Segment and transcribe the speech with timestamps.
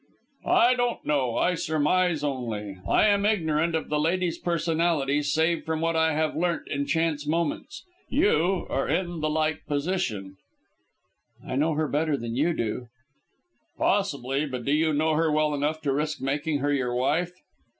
[0.47, 2.79] "I don't know; I surmise only.
[2.89, 7.27] I am ignorant of the lady's personality, save from what I have learnt in chance
[7.27, 7.83] moments.
[8.09, 10.37] You are in the like position."
[11.47, 12.87] "I know her better than you do."
[13.77, 14.47] "Possibly.
[14.47, 17.33] But do you know her well enough to risk making her your wife?"